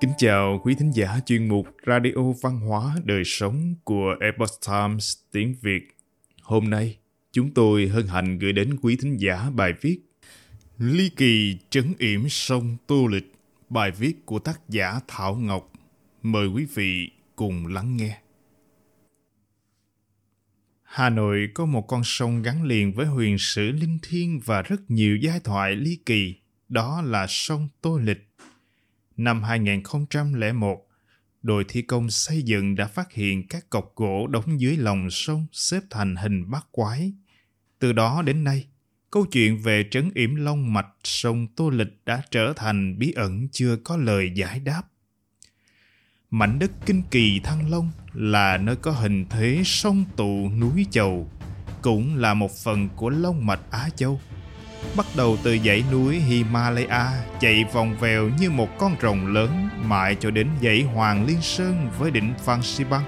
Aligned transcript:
Kính 0.00 0.12
chào 0.18 0.60
quý 0.64 0.74
thính 0.74 0.90
giả 0.94 1.20
chuyên 1.26 1.48
mục 1.48 1.66
Radio 1.86 2.32
Văn 2.42 2.60
hóa 2.60 2.96
Đời 3.04 3.22
Sống 3.24 3.74
của 3.84 4.14
Epoch 4.20 4.60
Times 4.66 5.16
tiếng 5.32 5.54
Việt. 5.60 5.96
Hôm 6.42 6.70
nay, 6.70 6.98
chúng 7.32 7.50
tôi 7.54 7.88
hân 7.88 8.06
hạnh 8.06 8.38
gửi 8.38 8.52
đến 8.52 8.76
quý 8.82 8.96
thính 9.00 9.16
giả 9.16 9.50
bài 9.50 9.72
viết 9.80 10.00
Ly 10.78 11.08
kỳ 11.08 11.58
trấn 11.70 11.94
yểm 11.98 12.28
sông 12.28 12.76
Tô 12.86 13.06
Lịch, 13.06 13.32
bài 13.68 13.90
viết 13.90 14.26
của 14.26 14.38
tác 14.38 14.60
giả 14.68 15.00
Thảo 15.08 15.34
Ngọc. 15.34 15.72
Mời 16.22 16.46
quý 16.46 16.66
vị 16.74 17.10
cùng 17.36 17.66
lắng 17.66 17.96
nghe. 17.96 18.18
Hà 20.82 21.10
Nội 21.10 21.48
có 21.54 21.66
một 21.66 21.82
con 21.82 22.02
sông 22.04 22.42
gắn 22.42 22.64
liền 22.64 22.92
với 22.92 23.06
huyền 23.06 23.38
sử 23.38 23.70
linh 23.70 23.98
thiêng 24.02 24.40
và 24.44 24.62
rất 24.62 24.90
nhiều 24.90 25.16
giai 25.16 25.40
thoại 25.40 25.76
ly 25.76 25.98
kỳ, 26.06 26.34
đó 26.68 27.02
là 27.02 27.26
sông 27.28 27.68
Tô 27.80 27.98
Lịch 27.98 28.27
năm 29.18 29.42
2001, 29.42 30.86
đội 31.42 31.64
thi 31.68 31.82
công 31.82 32.10
xây 32.10 32.42
dựng 32.42 32.74
đã 32.74 32.86
phát 32.86 33.12
hiện 33.12 33.48
các 33.48 33.70
cọc 33.70 33.92
gỗ 33.96 34.26
đóng 34.26 34.60
dưới 34.60 34.76
lòng 34.76 35.10
sông 35.10 35.46
xếp 35.52 35.80
thành 35.90 36.16
hình 36.16 36.50
bát 36.50 36.66
quái. 36.70 37.12
Từ 37.78 37.92
đó 37.92 38.22
đến 38.22 38.44
nay, 38.44 38.66
câu 39.10 39.26
chuyện 39.26 39.58
về 39.58 39.84
trấn 39.90 40.10
yểm 40.14 40.34
long 40.34 40.72
mạch 40.72 40.88
sông 41.04 41.46
Tô 41.56 41.70
Lịch 41.70 42.04
đã 42.06 42.22
trở 42.30 42.52
thành 42.56 42.98
bí 42.98 43.12
ẩn 43.12 43.48
chưa 43.52 43.76
có 43.76 43.96
lời 43.96 44.32
giải 44.34 44.60
đáp. 44.60 44.82
Mảnh 46.30 46.58
đất 46.58 46.70
kinh 46.86 47.02
kỳ 47.10 47.40
Thăng 47.40 47.70
Long 47.70 47.90
là 48.12 48.56
nơi 48.56 48.76
có 48.76 48.90
hình 48.90 49.26
thế 49.30 49.62
sông 49.64 50.04
tụ 50.16 50.50
núi 50.60 50.86
chầu, 50.90 51.30
cũng 51.82 52.16
là 52.16 52.34
một 52.34 52.50
phần 52.64 52.88
của 52.96 53.10
long 53.10 53.46
mạch 53.46 53.60
Á 53.70 53.88
Châu– 53.96 54.20
bắt 54.96 55.06
đầu 55.16 55.36
từ 55.42 55.58
dãy 55.64 55.84
núi 55.92 56.16
Himalaya 56.16 57.10
chạy 57.40 57.64
vòng 57.72 57.96
vèo 58.00 58.28
như 58.40 58.50
một 58.50 58.78
con 58.78 58.96
rồng 59.02 59.26
lớn 59.26 59.68
mãi 59.84 60.16
cho 60.20 60.30
đến 60.30 60.48
dãy 60.62 60.82
Hoàng 60.82 61.26
Liên 61.26 61.40
Sơn 61.42 61.90
với 61.98 62.10
đỉnh 62.10 62.34
Phan 62.44 62.62
Xipang. 62.62 63.04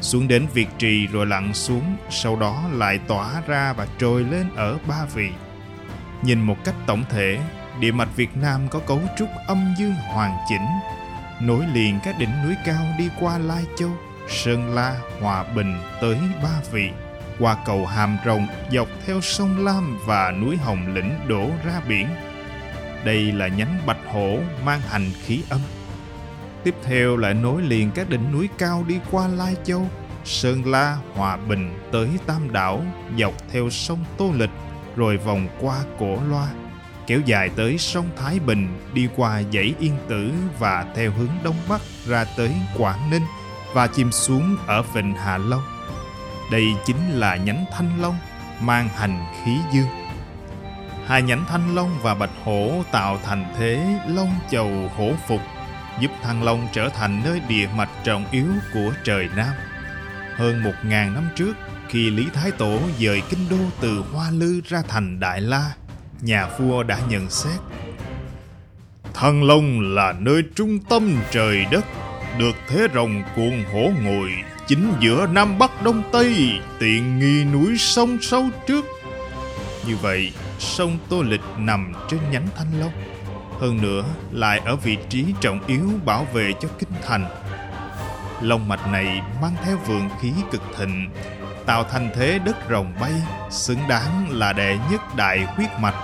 xuống 0.00 0.28
đến 0.28 0.46
Việt 0.54 0.68
Trì 0.78 1.06
rồi 1.06 1.26
lặn 1.26 1.54
xuống, 1.54 1.96
sau 2.10 2.36
đó 2.36 2.62
lại 2.72 2.98
tỏa 2.98 3.42
ra 3.46 3.72
và 3.72 3.86
trồi 3.98 4.24
lên 4.24 4.46
ở 4.56 4.78
Ba 4.88 5.04
Vì. 5.14 5.28
Nhìn 6.22 6.40
một 6.40 6.56
cách 6.64 6.74
tổng 6.86 7.04
thể, 7.10 7.38
địa 7.80 7.92
mạch 7.92 8.16
Việt 8.16 8.36
Nam 8.36 8.68
có 8.70 8.78
cấu 8.78 9.00
trúc 9.18 9.28
âm 9.46 9.74
dương 9.78 9.94
hoàn 9.94 10.36
chỉnh, 10.48 10.66
nối 11.40 11.66
liền 11.74 11.98
các 12.04 12.18
đỉnh 12.18 12.42
núi 12.44 12.54
cao 12.66 12.86
đi 12.98 13.08
qua 13.20 13.38
Lai 13.38 13.64
Châu, 13.78 13.90
Sơn 14.28 14.74
La, 14.74 15.00
Hòa 15.20 15.44
Bình 15.54 15.74
tới 16.00 16.18
Ba 16.42 16.60
Vì 16.72 16.90
qua 17.40 17.56
cầu 17.64 17.86
Hàm 17.86 18.18
Rồng 18.26 18.46
dọc 18.72 18.88
theo 19.06 19.20
sông 19.20 19.64
Lam 19.64 19.98
và 20.06 20.32
núi 20.40 20.56
Hồng 20.56 20.94
Lĩnh 20.94 21.28
đổ 21.28 21.50
ra 21.64 21.80
biển. 21.88 22.08
Đây 23.04 23.32
là 23.32 23.48
nhánh 23.48 23.80
Bạch 23.86 24.00
Hổ 24.12 24.38
mang 24.64 24.80
hành 24.80 25.10
khí 25.24 25.42
âm. 25.50 25.60
Tiếp 26.64 26.74
theo 26.84 27.16
lại 27.16 27.34
nối 27.34 27.62
liền 27.62 27.90
các 27.90 28.08
đỉnh 28.08 28.32
núi 28.32 28.48
cao 28.58 28.84
đi 28.88 28.98
qua 29.10 29.28
Lai 29.28 29.56
Châu, 29.64 29.86
Sơn 30.24 30.66
La, 30.66 30.96
Hòa 31.14 31.36
Bình 31.36 31.78
tới 31.92 32.08
Tam 32.26 32.52
Đảo 32.52 32.84
dọc 33.18 33.34
theo 33.52 33.70
sông 33.70 34.04
Tô 34.18 34.30
Lịch 34.34 34.50
rồi 34.96 35.16
vòng 35.16 35.48
qua 35.60 35.76
Cổ 35.98 36.18
Loa 36.30 36.48
kéo 37.10 37.20
dài 37.26 37.50
tới 37.56 37.78
sông 37.78 38.10
Thái 38.16 38.38
Bình 38.38 38.68
đi 38.94 39.08
qua 39.16 39.42
dãy 39.52 39.74
Yên 39.80 39.96
Tử 40.08 40.32
và 40.58 40.86
theo 40.96 41.10
hướng 41.10 41.28
đông 41.44 41.56
bắc 41.68 41.80
ra 42.06 42.24
tới 42.36 42.50
Quảng 42.78 43.10
Ninh 43.10 43.22
và 43.74 43.86
chìm 43.86 44.12
xuống 44.12 44.56
ở 44.66 44.82
Vịnh 44.82 45.14
Hạ 45.14 45.38
Long. 45.38 45.79
Đây 46.50 46.66
chính 46.86 47.10
là 47.10 47.36
nhánh 47.36 47.64
thanh 47.72 48.02
long 48.02 48.18
mang 48.60 48.88
hành 48.88 49.24
khí 49.44 49.58
dương. 49.72 49.88
Hai 51.06 51.22
nhánh 51.22 51.44
thanh 51.48 51.74
long 51.74 51.98
và 52.02 52.14
bạch 52.14 52.30
hổ 52.44 52.84
tạo 52.92 53.18
thành 53.24 53.54
thế 53.58 53.98
long 54.08 54.34
chầu 54.50 54.90
hổ 54.96 55.12
phục, 55.28 55.40
giúp 56.00 56.10
thăng 56.22 56.42
long 56.42 56.68
trở 56.72 56.88
thành 56.88 57.22
nơi 57.24 57.40
địa 57.48 57.68
mạch 57.76 57.90
trọng 58.04 58.24
yếu 58.30 58.46
của 58.74 58.92
trời 59.04 59.28
Nam. 59.36 59.54
Hơn 60.36 60.62
một 60.62 60.74
ngàn 60.84 61.14
năm 61.14 61.28
trước, 61.36 61.56
khi 61.88 62.10
Lý 62.10 62.26
Thái 62.34 62.50
Tổ 62.50 62.78
dời 62.98 63.22
kinh 63.30 63.48
đô 63.50 63.56
từ 63.80 64.04
Hoa 64.12 64.30
Lư 64.30 64.60
ra 64.68 64.82
thành 64.88 65.20
Đại 65.20 65.40
La, 65.40 65.72
nhà 66.20 66.48
vua 66.58 66.82
đã 66.82 66.98
nhận 67.08 67.30
xét 67.30 67.60
Thăng 69.14 69.42
Long 69.42 69.80
là 69.80 70.14
nơi 70.18 70.42
trung 70.54 70.78
tâm 70.78 71.16
trời 71.30 71.66
đất, 71.70 71.84
được 72.38 72.56
thế 72.68 72.86
rồng 72.94 73.22
cuồng 73.36 73.64
hổ 73.72 73.90
ngồi 74.02 74.30
chính 74.70 74.92
giữa 75.00 75.26
Nam 75.26 75.58
Bắc 75.58 75.82
Đông 75.82 76.02
Tây, 76.12 76.60
tiện 76.78 77.18
nghi 77.18 77.44
núi 77.44 77.78
sông 77.78 78.18
sâu 78.20 78.44
trước. 78.66 78.84
Như 79.86 79.96
vậy, 79.96 80.32
sông 80.58 80.98
Tô 81.08 81.22
Lịch 81.22 81.40
nằm 81.58 81.92
trên 82.10 82.20
nhánh 82.30 82.46
Thanh 82.56 82.80
Long. 82.80 82.92
Hơn 83.60 83.82
nữa, 83.82 84.04
lại 84.32 84.60
ở 84.64 84.76
vị 84.76 84.98
trí 85.08 85.24
trọng 85.40 85.66
yếu 85.66 85.90
bảo 86.04 86.26
vệ 86.32 86.52
cho 86.60 86.68
kinh 86.78 86.88
thành. 87.06 87.26
Long 88.42 88.68
mạch 88.68 88.86
này 88.92 89.22
mang 89.42 89.54
theo 89.64 89.76
vượng 89.76 90.08
khí 90.20 90.32
cực 90.52 90.62
thịnh, 90.78 91.10
tạo 91.66 91.84
thành 91.84 92.10
thế 92.14 92.38
đất 92.38 92.56
rồng 92.70 92.92
bay, 93.00 93.12
xứng 93.50 93.80
đáng 93.88 94.26
là 94.30 94.52
đệ 94.52 94.78
nhất 94.90 95.00
đại 95.16 95.44
huyết 95.44 95.70
mạch, 95.80 95.96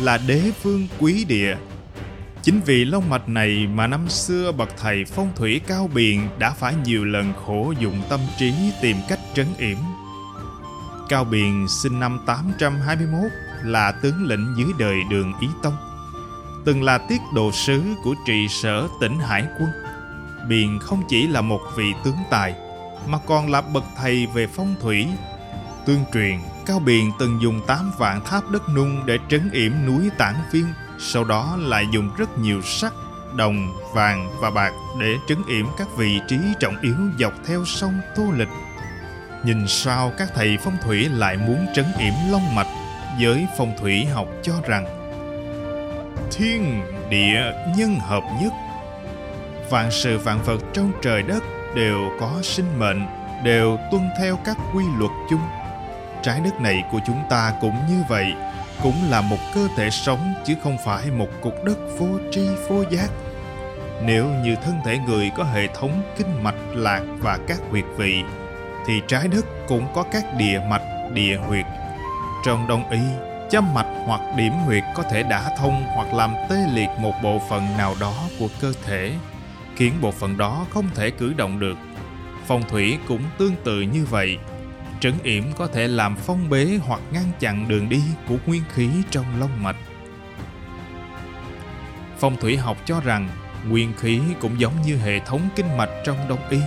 là 0.00 0.18
đế 0.26 0.52
vương 0.62 0.88
quý 0.98 1.24
địa 1.24 1.56
Chính 2.44 2.60
vì 2.60 2.84
long 2.84 3.10
mạch 3.10 3.28
này 3.28 3.66
mà 3.74 3.86
năm 3.86 4.08
xưa 4.08 4.52
bậc 4.52 4.68
thầy 4.76 5.04
phong 5.04 5.32
thủy 5.36 5.60
cao 5.66 5.90
biện 5.94 6.28
đã 6.38 6.50
phải 6.50 6.74
nhiều 6.84 7.04
lần 7.04 7.32
khổ 7.46 7.74
dụng 7.78 8.02
tâm 8.08 8.20
trí 8.38 8.54
tìm 8.82 8.96
cách 9.08 9.18
trấn 9.34 9.46
yểm. 9.58 9.76
Cao 11.08 11.24
Biền 11.24 11.66
sinh 11.68 12.00
năm 12.00 12.20
821 12.26 13.30
là 13.62 13.92
tướng 13.92 14.26
lĩnh 14.26 14.54
dưới 14.58 14.68
đời 14.78 14.96
đường 15.10 15.32
Ý 15.40 15.48
Tông. 15.62 15.76
Từng 16.64 16.82
là 16.82 16.98
tiết 16.98 17.20
độ 17.34 17.52
sứ 17.52 17.82
của 18.04 18.14
trị 18.26 18.48
sở 18.48 18.88
tỉnh 19.00 19.18
Hải 19.18 19.44
quân. 19.60 19.70
Biền 20.48 20.78
không 20.78 21.02
chỉ 21.08 21.26
là 21.26 21.40
một 21.40 21.60
vị 21.76 21.92
tướng 22.04 22.18
tài, 22.30 22.54
mà 23.06 23.18
còn 23.26 23.50
là 23.50 23.60
bậc 23.60 23.84
thầy 23.96 24.26
về 24.26 24.46
phong 24.46 24.74
thủy. 24.80 25.06
Tương 25.86 26.04
truyền, 26.12 26.38
Cao 26.66 26.78
Biền 26.78 27.10
từng 27.18 27.38
dùng 27.42 27.60
8 27.66 27.90
vạn 27.98 28.20
tháp 28.24 28.50
đất 28.50 28.62
nung 28.74 29.06
để 29.06 29.18
trấn 29.28 29.50
yểm 29.50 29.72
núi 29.86 30.10
Tản 30.18 30.34
Viên 30.52 30.66
sau 30.98 31.24
đó 31.24 31.56
lại 31.60 31.86
dùng 31.92 32.10
rất 32.16 32.38
nhiều 32.38 32.62
sắt, 32.62 32.92
đồng, 33.34 33.72
vàng 33.94 34.30
và 34.40 34.50
bạc 34.50 34.72
để 35.00 35.14
trấn 35.28 35.38
yểm 35.48 35.66
các 35.78 35.88
vị 35.96 36.20
trí 36.28 36.38
trọng 36.60 36.80
yếu 36.80 36.96
dọc 37.18 37.32
theo 37.46 37.64
sông 37.64 38.00
Tô 38.16 38.22
Lịch. 38.36 38.48
Nhìn 39.44 39.68
sao 39.68 40.12
các 40.18 40.28
thầy 40.34 40.58
phong 40.64 40.76
thủy 40.82 41.08
lại 41.08 41.36
muốn 41.36 41.66
trấn 41.74 41.84
yểm 41.98 42.12
long 42.30 42.54
mạch, 42.54 42.68
giới 43.18 43.46
phong 43.58 43.76
thủy 43.80 44.04
học 44.04 44.28
cho 44.42 44.54
rằng 44.66 45.04
thiên 46.30 46.82
địa 47.10 47.52
nhân 47.76 47.98
hợp 48.00 48.22
nhất 48.42 48.52
vạn 49.70 49.90
sự 49.90 50.18
vạn 50.18 50.42
vật 50.42 50.58
trong 50.72 50.92
trời 51.02 51.22
đất 51.22 51.42
đều 51.74 52.10
có 52.20 52.30
sinh 52.42 52.78
mệnh 52.78 53.06
đều 53.44 53.78
tuân 53.90 54.08
theo 54.18 54.38
các 54.44 54.56
quy 54.74 54.84
luật 54.98 55.10
chung 55.30 55.40
trái 56.22 56.40
đất 56.44 56.60
này 56.60 56.84
của 56.90 57.00
chúng 57.06 57.22
ta 57.30 57.52
cũng 57.60 57.74
như 57.88 58.02
vậy 58.08 58.34
cũng 58.82 59.10
là 59.10 59.20
một 59.20 59.38
cơ 59.54 59.68
thể 59.76 59.90
sống 59.90 60.34
chứ 60.44 60.54
không 60.62 60.76
phải 60.84 61.10
một 61.10 61.28
cục 61.42 61.64
đất 61.64 61.78
vô 61.98 62.08
tri 62.30 62.48
vô 62.68 62.84
giác. 62.90 63.08
Nếu 64.02 64.26
như 64.44 64.56
thân 64.64 64.74
thể 64.84 64.98
người 64.98 65.30
có 65.36 65.44
hệ 65.44 65.66
thống 65.66 66.02
kinh 66.18 66.42
mạch 66.42 66.58
lạc 66.72 67.02
và 67.18 67.38
các 67.48 67.58
huyệt 67.70 67.84
vị, 67.96 68.22
thì 68.86 69.00
trái 69.06 69.28
đất 69.28 69.44
cũng 69.68 69.86
có 69.94 70.04
các 70.12 70.24
địa 70.36 70.60
mạch, 70.68 70.82
địa 71.12 71.36
huyệt. 71.36 71.64
Trong 72.44 72.68
đông 72.68 72.90
y, 72.90 73.00
châm 73.50 73.74
mạch 73.74 73.86
hoặc 74.06 74.20
điểm 74.36 74.52
huyệt 74.52 74.82
có 74.94 75.02
thể 75.02 75.22
đả 75.22 75.50
thông 75.58 75.84
hoặc 75.94 76.14
làm 76.14 76.34
tê 76.50 76.56
liệt 76.72 76.88
một 76.98 77.12
bộ 77.22 77.40
phận 77.48 77.76
nào 77.78 77.94
đó 78.00 78.14
của 78.38 78.48
cơ 78.60 78.72
thể, 78.86 79.12
khiến 79.76 79.92
bộ 80.00 80.10
phận 80.10 80.38
đó 80.38 80.66
không 80.70 80.88
thể 80.94 81.10
cử 81.10 81.32
động 81.36 81.60
được. 81.60 81.76
Phong 82.46 82.62
thủy 82.68 82.98
cũng 83.08 83.22
tương 83.38 83.54
tự 83.64 83.80
như 83.80 84.06
vậy 84.10 84.38
trấn 85.00 85.14
yểm 85.22 85.44
có 85.56 85.66
thể 85.66 85.88
làm 85.88 86.16
phong 86.16 86.50
bế 86.50 86.78
hoặc 86.86 87.00
ngăn 87.12 87.24
chặn 87.40 87.68
đường 87.68 87.88
đi 87.88 88.02
của 88.28 88.36
nguyên 88.46 88.62
khí 88.74 88.88
trong 89.10 89.40
long 89.40 89.62
mạch. 89.62 89.76
Phong 92.18 92.36
thủy 92.36 92.56
học 92.56 92.76
cho 92.84 93.00
rằng 93.00 93.28
nguyên 93.68 93.92
khí 93.96 94.20
cũng 94.40 94.60
giống 94.60 94.82
như 94.82 94.96
hệ 94.96 95.18
thống 95.18 95.48
kinh 95.56 95.76
mạch 95.76 95.90
trong 96.04 96.16
đông 96.28 96.48
y. 96.50 96.58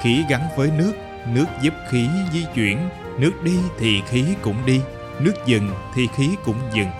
Khí 0.00 0.24
gắn 0.28 0.40
với 0.56 0.70
nước, 0.78 0.92
nước 1.28 1.46
giúp 1.62 1.74
khí 1.90 2.08
di 2.32 2.44
chuyển, 2.54 2.88
nước 3.18 3.42
đi 3.42 3.58
thì 3.78 4.02
khí 4.08 4.24
cũng 4.42 4.66
đi, 4.66 4.80
nước 5.20 5.34
dừng 5.46 5.70
thì 5.94 6.08
khí 6.16 6.30
cũng 6.44 6.58
dừng. 6.74 6.90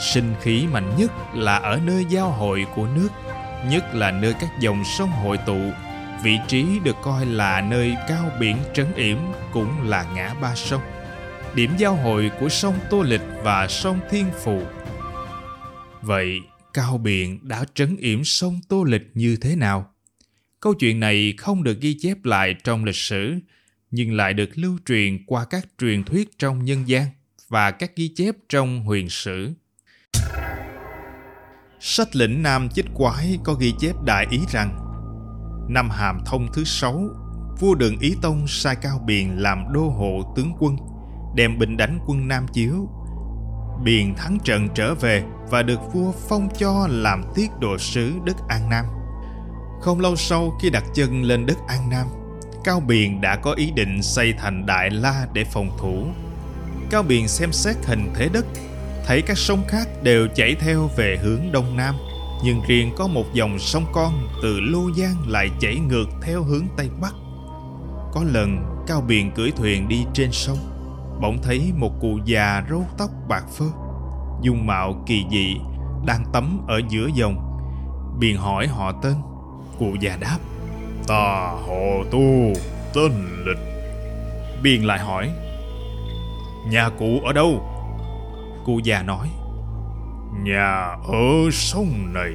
Sinh 0.00 0.34
khí 0.40 0.66
mạnh 0.72 0.96
nhất 0.98 1.12
là 1.34 1.56
ở 1.56 1.80
nơi 1.84 2.04
giao 2.08 2.30
hội 2.30 2.66
của 2.74 2.86
nước, 2.86 3.08
nhất 3.70 3.94
là 3.94 4.10
nơi 4.10 4.34
các 4.40 4.50
dòng 4.60 4.84
sông 4.84 5.10
hội 5.10 5.36
tụ 5.36 5.58
vị 6.24 6.38
trí 6.48 6.64
được 6.84 6.96
coi 7.02 7.26
là 7.26 7.60
nơi 7.60 7.94
cao 8.08 8.30
biển 8.40 8.56
trấn 8.74 8.94
yểm 8.94 9.18
cũng 9.52 9.88
là 9.88 10.12
ngã 10.14 10.34
ba 10.34 10.54
sông, 10.54 10.82
điểm 11.54 11.70
giao 11.78 11.96
hội 11.96 12.30
của 12.40 12.48
sông 12.48 12.78
tô 12.90 13.02
lịch 13.02 13.20
và 13.42 13.68
sông 13.68 14.00
thiên 14.10 14.26
phù. 14.44 14.62
Vậy, 16.02 16.40
cao 16.74 16.98
biển 16.98 17.48
đã 17.48 17.64
trấn 17.74 17.96
yểm 17.96 18.24
sông 18.24 18.60
tô 18.68 18.84
lịch 18.84 19.10
như 19.14 19.36
thế 19.36 19.56
nào? 19.56 19.94
Câu 20.60 20.74
chuyện 20.74 21.00
này 21.00 21.34
không 21.38 21.64
được 21.64 21.80
ghi 21.80 21.96
chép 22.00 22.24
lại 22.24 22.54
trong 22.64 22.84
lịch 22.84 22.96
sử, 22.96 23.34
nhưng 23.90 24.12
lại 24.12 24.34
được 24.34 24.50
lưu 24.54 24.78
truyền 24.86 25.24
qua 25.26 25.44
các 25.50 25.66
truyền 25.78 26.04
thuyết 26.04 26.38
trong 26.38 26.64
nhân 26.64 26.88
gian 26.88 27.06
và 27.48 27.70
các 27.70 27.96
ghi 27.96 28.08
chép 28.16 28.34
trong 28.48 28.80
huyền 28.80 29.08
sử. 29.08 29.52
Sách 31.80 32.16
lĩnh 32.16 32.42
Nam 32.42 32.68
Chích 32.68 32.86
Quái 32.94 33.38
có 33.44 33.54
ghi 33.54 33.72
chép 33.80 33.94
đại 34.04 34.26
ý 34.30 34.38
rằng 34.52 34.83
Năm 35.68 35.90
Hàm 35.90 36.20
Thông 36.26 36.48
thứ 36.52 36.64
sáu, 36.64 37.08
vua 37.60 37.74
Đường 37.74 37.98
Ý 37.98 38.16
Tông 38.22 38.46
sai 38.46 38.76
Cao 38.76 38.98
Biền 39.06 39.28
làm 39.28 39.72
đô 39.72 39.80
hộ 39.80 40.32
tướng 40.36 40.52
quân, 40.58 40.76
đem 41.34 41.58
binh 41.58 41.76
đánh 41.76 41.98
quân 42.06 42.28
Nam 42.28 42.46
Chiếu. 42.52 42.88
Biền 43.84 44.14
thắng 44.14 44.38
trận 44.44 44.68
trở 44.74 44.94
về 44.94 45.24
và 45.50 45.62
được 45.62 45.80
vua 45.92 46.12
phong 46.28 46.48
cho 46.58 46.86
làm 46.90 47.22
tiết 47.34 47.50
độ 47.60 47.78
sứ 47.78 48.12
đất 48.24 48.36
An 48.48 48.70
Nam. 48.70 48.84
Không 49.80 50.00
lâu 50.00 50.16
sau 50.16 50.58
khi 50.62 50.70
đặt 50.70 50.84
chân 50.94 51.22
lên 51.22 51.46
đất 51.46 51.58
An 51.68 51.90
Nam, 51.90 52.06
Cao 52.64 52.80
Biền 52.80 53.20
đã 53.20 53.36
có 53.36 53.52
ý 53.52 53.70
định 53.70 54.02
xây 54.02 54.32
thành 54.32 54.66
Đại 54.66 54.90
La 54.90 55.26
để 55.32 55.44
phòng 55.44 55.70
thủ. 55.78 56.06
Cao 56.90 57.02
Biền 57.02 57.28
xem 57.28 57.52
xét 57.52 57.76
hình 57.84 58.10
thế 58.14 58.28
đất, 58.32 58.46
thấy 59.06 59.22
các 59.22 59.38
sông 59.38 59.62
khác 59.68 59.88
đều 60.02 60.28
chảy 60.34 60.54
theo 60.54 60.90
về 60.96 61.18
hướng 61.22 61.52
Đông 61.52 61.76
Nam, 61.76 61.94
nhưng 62.42 62.60
riêng 62.66 62.92
có 62.96 63.06
một 63.06 63.24
dòng 63.32 63.58
sông 63.58 63.84
con 63.92 64.28
từ 64.42 64.60
Lô 64.60 64.90
Giang 64.96 65.28
lại 65.28 65.50
chảy 65.60 65.76
ngược 65.88 66.06
theo 66.22 66.42
hướng 66.42 66.64
Tây 66.76 66.88
Bắc. 67.00 67.14
Có 68.12 68.24
lần 68.24 68.64
Cao 68.86 69.00
Biền 69.00 69.30
cưỡi 69.30 69.50
thuyền 69.50 69.88
đi 69.88 70.04
trên 70.14 70.32
sông, 70.32 70.58
bỗng 71.20 71.42
thấy 71.42 71.72
một 71.76 71.92
cụ 72.00 72.18
già 72.24 72.64
râu 72.70 72.84
tóc 72.98 73.10
bạc 73.28 73.44
phơ, 73.58 73.66
dung 74.42 74.66
mạo 74.66 75.02
kỳ 75.06 75.24
dị, 75.30 75.56
đang 76.06 76.24
tắm 76.32 76.60
ở 76.68 76.80
giữa 76.88 77.08
dòng. 77.14 77.58
Biền 78.18 78.36
hỏi 78.36 78.66
họ 78.66 78.92
tên, 78.92 79.14
cụ 79.78 79.94
già 80.00 80.16
đáp, 80.16 80.38
Ta 81.06 81.52
Hồ 81.66 82.04
tu, 82.10 82.52
tên 82.94 83.12
lịch. 83.46 83.58
Biền 84.62 84.82
lại 84.82 84.98
hỏi, 84.98 85.30
nhà 86.66 86.88
cụ 86.98 87.20
ở 87.24 87.32
đâu? 87.32 87.70
Cụ 88.64 88.80
già 88.84 89.02
nói, 89.02 89.28
Nhà 90.42 90.96
ở 91.08 91.50
sông 91.52 92.12
này. 92.12 92.32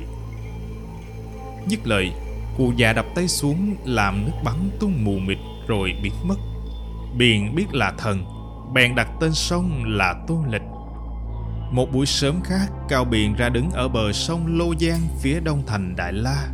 Dứt 1.67 1.87
lời, 1.87 2.11
cụ 2.57 2.73
già 2.75 2.93
đập 2.93 3.05
tay 3.15 3.27
xuống 3.27 3.75
làm 3.85 4.25
nước 4.25 4.31
bắn 4.43 4.69
tung 4.79 5.03
mù 5.03 5.19
mịt 5.19 5.37
rồi 5.67 5.93
biến 6.03 6.13
mất. 6.23 6.37
Biền 7.17 7.55
biết 7.55 7.65
là 7.71 7.93
thần, 7.97 8.25
bèn 8.73 8.95
đặt 8.95 9.07
tên 9.19 9.33
sông 9.33 9.83
là 9.85 10.15
Tô 10.27 10.43
Lịch. 10.49 10.61
Một 11.71 11.91
buổi 11.93 12.05
sớm 12.05 12.41
khác, 12.43 12.67
Cao 12.89 13.05
Biền 13.05 13.35
ra 13.35 13.49
đứng 13.49 13.71
ở 13.71 13.87
bờ 13.87 14.11
sông 14.11 14.57
Lô 14.57 14.73
Giang 14.79 15.01
phía 15.19 15.39
đông 15.39 15.63
thành 15.67 15.95
Đại 15.95 16.13
La. 16.13 16.47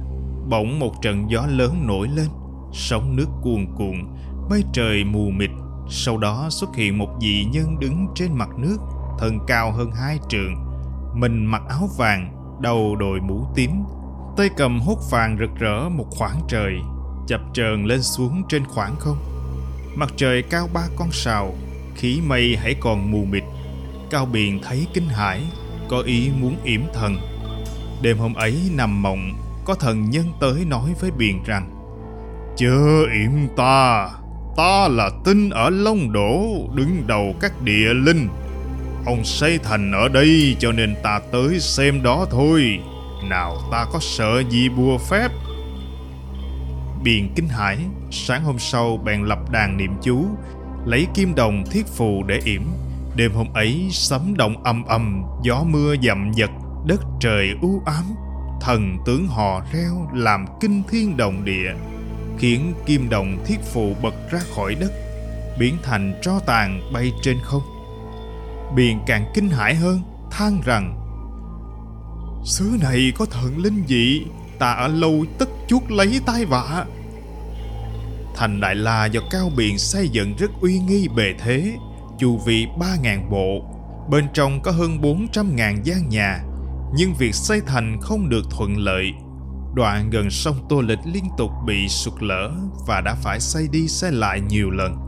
Bỗng 0.49 0.79
một 0.79 1.01
trận 1.01 1.25
gió 1.29 1.45
lớn 1.47 1.87
nổi 1.87 2.07
lên, 2.07 2.27
sóng 2.73 3.15
nước 3.15 3.27
cuồn 3.41 3.65
cuộn, 3.77 4.15
mây 4.49 4.63
trời 4.73 5.03
mù 5.03 5.29
mịt. 5.29 5.49
Sau 5.89 6.17
đó 6.17 6.47
xuất 6.49 6.75
hiện 6.75 6.97
một 6.97 7.09
vị 7.21 7.45
nhân 7.51 7.79
đứng 7.79 8.07
trên 8.15 8.33
mặt 8.33 8.49
nước, 8.57 8.77
thân 9.19 9.39
cao 9.47 9.71
hơn 9.71 9.91
hai 9.91 10.19
trượng. 10.29 10.64
Mình 11.15 11.45
mặc 11.45 11.61
áo 11.69 11.89
vàng, 11.97 12.31
đầu 12.61 12.95
đội 12.95 13.19
mũ 13.21 13.47
tím, 13.55 13.71
tay 14.37 14.49
cầm 14.57 14.79
hốt 14.79 14.97
vàng 15.11 15.37
rực 15.39 15.49
rỡ 15.59 15.89
một 15.89 16.05
khoảng 16.09 16.41
trời, 16.47 16.73
chập 17.27 17.41
chờn 17.53 17.85
lên 17.85 18.01
xuống 18.01 18.43
trên 18.49 18.65
khoảng 18.65 18.95
không. 18.99 19.17
Mặt 19.95 20.09
trời 20.15 20.41
cao 20.41 20.69
ba 20.73 20.81
con 20.95 21.11
sào, 21.11 21.53
khí 21.95 22.21
mây 22.27 22.57
hãy 22.61 22.75
còn 22.79 23.11
mù 23.11 23.25
mịt. 23.25 23.43
Cao 24.11 24.25
Biền 24.25 24.59
thấy 24.63 24.87
kinh 24.93 25.07
hãi, 25.07 25.43
có 25.89 25.99
ý 25.99 26.31
muốn 26.41 26.55
yểm 26.63 26.81
thần. 26.93 27.17
Đêm 28.01 28.17
hôm 28.17 28.33
ấy 28.33 28.71
nằm 28.75 29.01
mộng, 29.01 29.31
có 29.65 29.75
thần 29.75 30.09
nhân 30.09 30.25
tới 30.39 30.65
nói 30.65 30.93
với 31.01 31.11
Biền 31.11 31.43
rằng 31.45 31.71
Chớ 32.57 33.05
yểm 33.13 33.47
ta, 33.57 34.09
ta 34.57 34.87
là 34.87 35.09
tinh 35.25 35.49
ở 35.49 35.69
Long 35.69 36.11
Đổ, 36.13 36.45
đứng 36.73 37.03
đầu 37.07 37.35
các 37.41 37.61
địa 37.61 37.93
linh. 37.93 38.27
Ông 39.05 39.23
xây 39.23 39.57
thành 39.57 39.91
ở 39.91 40.07
đây, 40.07 40.55
cho 40.59 40.71
nên 40.71 40.95
ta 41.03 41.19
tới 41.31 41.59
xem 41.59 42.03
đó 42.03 42.27
thôi. 42.31 42.79
Nào, 43.23 43.57
ta 43.71 43.85
có 43.93 43.99
sợ 44.01 44.43
gì 44.49 44.69
bùa 44.69 44.97
phép? 44.97 45.31
Biền 47.03 47.29
kinh 47.35 47.47
Hải, 47.47 47.77
Sáng 48.11 48.43
hôm 48.43 48.59
sau 48.59 48.97
bèn 48.97 49.25
lập 49.25 49.39
đàn 49.51 49.77
niệm 49.77 49.91
chú, 50.01 50.25
Lấy 50.85 51.07
kim 51.13 51.35
đồng 51.35 51.63
thiết 51.71 51.87
phù 51.87 52.23
để 52.23 52.39
yểm. 52.45 52.61
Đêm 53.15 53.31
hôm 53.31 53.47
ấy, 53.53 53.87
sấm 53.91 54.33
động 54.37 54.63
âm 54.63 54.83
âm, 54.83 55.23
Gió 55.43 55.63
mưa 55.67 55.95
dầm 56.03 56.31
dật, 56.33 56.49
Đất 56.85 57.01
trời 57.19 57.49
u 57.61 57.81
ám. 57.85 58.03
Thần 58.61 58.97
tướng 59.05 59.27
hò 59.27 59.61
reo 59.73 60.09
làm 60.13 60.45
kinh 60.61 60.83
thiên 60.89 61.17
động 61.17 61.45
địa, 61.45 61.73
Khiến 62.37 62.73
kim 62.85 63.09
đồng 63.09 63.37
thiết 63.45 63.57
phù 63.73 63.95
bật 64.01 64.15
ra 64.31 64.39
khỏi 64.55 64.75
đất, 64.75 64.91
Biến 65.59 65.77
thành 65.83 66.19
tro 66.21 66.39
tàn 66.39 66.93
bay 66.93 67.11
trên 67.21 67.37
không. 67.43 67.74
Biền 68.75 68.99
càng 69.07 69.31
kinh 69.33 69.49
hãi 69.49 69.75
hơn, 69.75 70.01
than 70.31 70.61
rằng, 70.65 71.01
Xứ 72.45 72.77
này 72.81 73.11
có 73.17 73.25
thần 73.25 73.57
linh 73.57 73.83
dị 73.87 74.21
Ta 74.59 74.71
ở 74.71 74.87
lâu 74.87 75.25
tất 75.39 75.49
chuốt 75.67 75.91
lấy 75.91 76.21
tai 76.25 76.45
vạ. 76.45 76.85
Thành 78.35 78.61
Đại 78.61 78.75
La 78.75 79.05
do 79.05 79.21
Cao 79.31 79.51
biền 79.57 79.77
xây 79.77 80.09
dựng 80.09 80.35
rất 80.35 80.51
uy 80.61 80.79
nghi 80.79 81.07
bề 81.07 81.33
thế, 81.39 81.77
Chu 82.19 82.37
vi 82.45 82.65
3.000 82.79 83.29
bộ, 83.29 83.65
Bên 84.09 84.27
trong 84.33 84.61
có 84.61 84.71
hơn 84.71 85.01
400.000 85.01 85.83
gian 85.83 86.09
nhà, 86.09 86.43
Nhưng 86.95 87.13
việc 87.13 87.35
xây 87.35 87.61
thành 87.67 87.97
không 88.01 88.29
được 88.29 88.43
thuận 88.49 88.77
lợi. 88.77 89.13
Đoạn 89.75 90.09
gần 90.09 90.29
sông 90.29 90.55
Tô 90.69 90.81
Lịch 90.81 90.99
liên 91.05 91.25
tục 91.37 91.51
bị 91.65 91.87
sụt 91.87 92.13
lở 92.19 92.51
Và 92.87 93.01
đã 93.01 93.15
phải 93.15 93.39
xây 93.39 93.67
đi 93.71 93.87
xây 93.87 94.11
lại 94.11 94.41
nhiều 94.41 94.69
lần. 94.69 95.04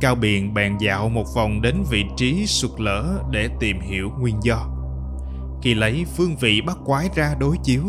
Cao 0.00 0.14
Biện 0.14 0.54
bèn 0.54 0.78
dạo 0.78 1.08
một 1.08 1.26
vòng 1.34 1.62
đến 1.62 1.74
vị 1.90 2.04
trí 2.16 2.46
sụt 2.46 2.80
lở 2.80 3.18
để 3.30 3.48
tìm 3.60 3.80
hiểu 3.80 4.10
nguyên 4.20 4.36
do 4.42 4.72
khi 5.62 5.74
lấy 5.74 6.04
phương 6.16 6.36
vị 6.36 6.60
bắt 6.60 6.78
quái 6.84 7.08
ra 7.14 7.34
đối 7.40 7.56
chiếu 7.64 7.82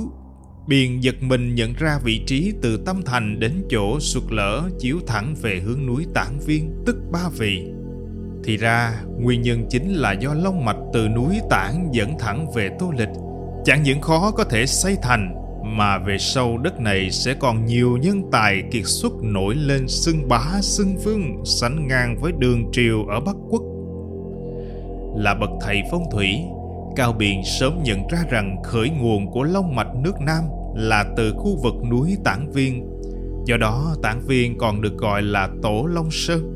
Biện 0.67 1.03
giật 1.03 1.15
mình 1.21 1.55
nhận 1.55 1.73
ra 1.73 1.99
vị 2.03 2.23
trí 2.27 2.53
từ 2.61 2.83
tâm 2.85 3.01
thành 3.05 3.39
đến 3.39 3.63
chỗ 3.69 3.99
sụt 3.99 4.23
lở 4.29 4.69
chiếu 4.79 4.99
thẳng 5.07 5.35
về 5.41 5.59
hướng 5.59 5.85
núi 5.85 6.05
Tản 6.13 6.39
Viên, 6.45 6.83
tức 6.85 6.95
Ba 7.11 7.29
Vị. 7.37 7.67
Thì 8.43 8.57
ra, 8.57 9.01
nguyên 9.19 9.41
nhân 9.41 9.65
chính 9.69 9.93
là 9.93 10.11
do 10.11 10.33
long 10.33 10.65
mạch 10.65 10.77
từ 10.93 11.07
núi 11.07 11.39
Tản 11.49 11.89
dẫn 11.91 12.19
thẳng 12.19 12.51
về 12.55 12.69
Tô 12.79 12.93
Lịch. 12.97 13.09
Chẳng 13.65 13.83
những 13.83 14.01
khó 14.01 14.31
có 14.31 14.43
thể 14.43 14.65
xây 14.65 14.95
thành, 15.01 15.35
mà 15.67 15.97
về 15.97 16.17
sau 16.17 16.57
đất 16.57 16.79
này 16.79 17.11
sẽ 17.11 17.33
còn 17.33 17.65
nhiều 17.65 17.97
nhân 17.97 18.21
tài 18.31 18.63
kiệt 18.71 18.85
xuất 18.85 19.13
nổi 19.21 19.55
lên 19.55 19.87
xưng 19.87 20.27
bá 20.27 20.61
xưng 20.61 20.97
vương 20.97 21.45
sánh 21.45 21.87
ngang 21.87 22.17
với 22.21 22.31
đường 22.31 22.69
triều 22.71 23.05
ở 23.05 23.19
Bắc 23.19 23.35
Quốc. 23.49 23.61
Là 25.15 25.35
bậc 25.35 25.49
thầy 25.61 25.81
phong 25.91 26.03
thủy, 26.11 26.39
Cao 26.95 27.13
Biền 27.13 27.43
sớm 27.43 27.79
nhận 27.83 28.07
ra 28.07 28.19
rằng 28.29 28.55
khởi 28.63 28.89
nguồn 28.89 29.31
của 29.31 29.43
long 29.43 29.75
mạch 29.75 29.95
nước 30.03 30.21
Nam 30.21 30.43
là 30.75 31.05
từ 31.17 31.33
khu 31.33 31.59
vực 31.63 31.73
núi 31.91 32.17
Tản 32.23 32.51
Viên. 32.51 32.89
Do 33.45 33.57
đó, 33.57 33.95
Tản 34.03 34.21
Viên 34.27 34.57
còn 34.57 34.81
được 34.81 34.97
gọi 34.97 35.21
là 35.21 35.49
Tổ 35.63 35.85
Long 35.85 36.11
Sơn. 36.11 36.53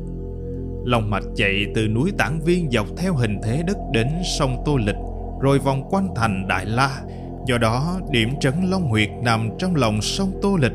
Long 0.84 1.10
mạch 1.10 1.24
chạy 1.36 1.66
từ 1.74 1.88
núi 1.88 2.12
Tản 2.18 2.40
Viên 2.40 2.70
dọc 2.70 2.86
theo 2.96 3.14
hình 3.14 3.40
thế 3.42 3.62
đất 3.66 3.76
đến 3.92 4.08
sông 4.38 4.62
Tô 4.64 4.76
Lịch, 4.76 4.96
rồi 5.40 5.58
vòng 5.58 5.88
quanh 5.90 6.08
thành 6.16 6.48
Đại 6.48 6.66
La. 6.66 7.00
Do 7.46 7.58
đó, 7.58 8.00
điểm 8.10 8.30
trấn 8.40 8.54
Long 8.70 8.88
Huyệt 8.88 9.10
nằm 9.22 9.50
trong 9.58 9.76
lòng 9.76 10.02
sông 10.02 10.38
Tô 10.42 10.56
Lịch. 10.60 10.72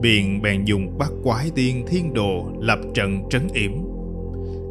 Biện 0.00 0.42
bèn 0.42 0.64
dùng 0.64 0.98
bát 0.98 1.10
quái 1.22 1.50
tiên 1.54 1.84
thiên 1.88 2.14
đồ 2.14 2.44
lập 2.60 2.78
trận 2.94 3.22
trấn 3.30 3.48
yểm, 3.54 3.72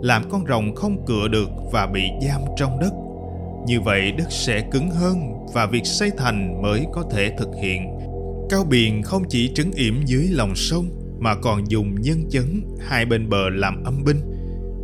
làm 0.02 0.24
con 0.30 0.46
rồng 0.48 0.76
không 0.76 1.06
cựa 1.06 1.28
được 1.28 1.50
và 1.72 1.88
bị 1.88 2.04
giam 2.22 2.42
trong 2.58 2.80
đất 2.80 2.94
như 3.66 3.82
vậy 3.82 4.12
đất 4.12 4.32
sẽ 4.32 4.62
cứng 4.72 4.90
hơn 4.90 5.46
và 5.54 5.66
việc 5.66 5.86
xây 5.86 6.12
thành 6.18 6.62
mới 6.62 6.86
có 6.94 7.04
thể 7.12 7.32
thực 7.38 7.50
hiện. 7.62 7.98
Cao 8.50 8.64
Biền 8.64 9.02
không 9.02 9.24
chỉ 9.30 9.52
trấn 9.56 9.72
yểm 9.72 10.06
dưới 10.06 10.28
lòng 10.32 10.56
sông 10.56 10.86
mà 11.20 11.36
còn 11.36 11.72
dùng 11.72 12.02
nhân 12.02 12.30
chấn 12.30 12.62
hai 12.80 13.06
bên 13.06 13.30
bờ 13.30 13.50
làm 13.50 13.84
âm 13.84 14.04
binh. 14.04 14.18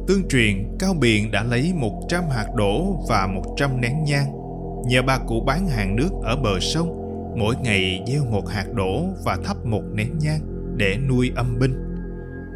Tương 0.07 0.27
truyền, 0.29 0.77
Cao 0.79 0.93
Biền 0.93 1.31
đã 1.31 1.43
lấy 1.43 1.71
100 1.75 2.23
hạt 2.29 2.47
đổ 2.55 3.05
và 3.09 3.27
100 3.27 3.81
nén 3.81 4.03
nhang. 4.03 4.38
Nhờ 4.85 5.01
bà 5.01 5.17
cụ 5.17 5.43
bán 5.45 5.67
hàng 5.67 5.95
nước 5.95 6.09
ở 6.23 6.35
bờ 6.35 6.59
sông, 6.59 6.89
mỗi 7.37 7.55
ngày 7.63 8.03
gieo 8.07 8.25
một 8.25 8.49
hạt 8.49 8.65
đổ 8.73 9.05
và 9.25 9.37
thắp 9.45 9.65
một 9.65 9.83
nén 9.93 10.17
nhang 10.19 10.41
để 10.77 10.97
nuôi 11.09 11.31
âm 11.35 11.59
binh. 11.59 11.73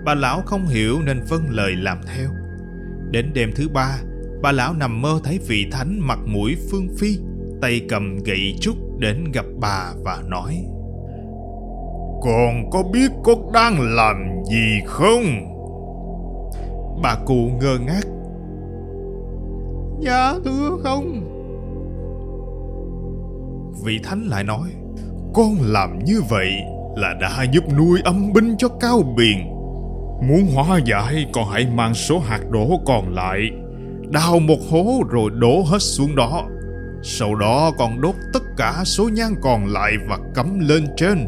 Bà 0.05 0.13
lão 0.13 0.41
không 0.45 0.67
hiểu 0.67 1.01
nên 1.05 1.21
vâng 1.29 1.43
lời 1.49 1.75
làm 1.75 1.97
theo. 2.15 2.29
Đến 3.11 3.31
đêm 3.33 3.51
thứ 3.55 3.69
ba, 3.69 3.97
bà 4.41 4.51
lão 4.51 4.73
nằm 4.73 5.01
mơ 5.01 5.19
thấy 5.23 5.39
vị 5.47 5.67
thánh 5.71 5.99
mặt 5.99 6.19
mũi 6.25 6.55
phương 6.71 6.87
phi 6.97 7.17
tay 7.61 7.81
cầm 7.89 8.17
gậy 8.17 8.55
trúc 8.61 8.75
đến 8.97 9.31
gặp 9.33 9.45
bà 9.59 9.93
và 10.03 10.23
nói 10.27 10.65
con 12.21 12.69
có 12.71 12.83
biết 12.93 13.11
con 13.23 13.51
đang 13.51 13.95
làm 13.95 14.43
gì 14.51 14.79
không 14.85 15.23
bà 17.03 17.15
cụ 17.25 17.49
ngơ 17.61 17.77
ngác 17.85 18.03
dạ 19.99 20.33
thưa 20.45 20.77
không 20.83 21.32
vị 23.85 23.99
thánh 24.03 24.23
lại 24.23 24.43
nói 24.43 24.69
con 25.33 25.55
làm 25.61 25.99
như 26.05 26.21
vậy 26.29 26.51
là 26.95 27.13
đã 27.21 27.43
giúp 27.51 27.63
nuôi 27.77 27.99
âm 28.03 28.33
binh 28.33 28.55
cho 28.57 28.67
cao 28.67 29.13
biền 29.17 29.37
muốn 30.27 30.45
hóa 30.55 30.79
giải 30.85 31.25
con 31.33 31.45
hãy 31.51 31.67
mang 31.75 31.93
số 31.93 32.19
hạt 32.19 32.41
đổ 32.51 32.81
còn 32.85 33.13
lại 33.13 33.39
đào 34.11 34.39
một 34.39 34.59
hố 34.69 35.01
rồi 35.09 35.29
đổ 35.39 35.63
hết 35.63 35.79
xuống 35.79 36.15
đó 36.15 36.47
Sau 37.05 37.35
đó 37.35 37.71
còn 37.77 38.01
đốt 38.01 38.15
tất 38.33 38.43
cả 38.57 38.81
số 38.85 39.09
nhang 39.09 39.35
còn 39.41 39.65
lại 39.65 39.93
và 40.07 40.19
cắm 40.35 40.59
lên 40.59 40.87
trên. 40.97 41.25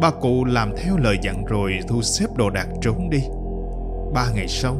Ba 0.00 0.10
cụ 0.10 0.44
làm 0.44 0.72
theo 0.76 0.96
lời 0.96 1.16
dặn 1.22 1.44
rồi 1.44 1.78
thu 1.88 2.02
xếp 2.02 2.26
đồ 2.36 2.50
đạc 2.50 2.66
trốn 2.82 3.10
đi. 3.10 3.22
Ba 4.14 4.30
ngày 4.34 4.48
sau, 4.48 4.76